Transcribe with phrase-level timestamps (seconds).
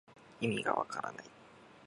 [0.39, 1.25] いみがわからない